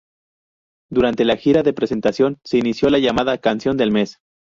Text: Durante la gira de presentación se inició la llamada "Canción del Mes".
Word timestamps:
Durante 0.89 1.25
la 1.25 1.37
gira 1.37 1.61
de 1.61 1.73
presentación 1.73 2.39
se 2.43 2.57
inició 2.57 2.89
la 2.89 2.97
llamada 2.97 3.37
"Canción 3.37 3.77
del 3.77 3.91
Mes". 3.91 4.17